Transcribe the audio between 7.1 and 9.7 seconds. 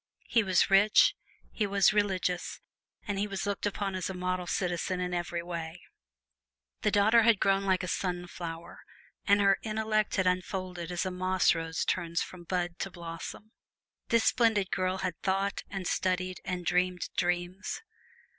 had grown like a sunflower, and her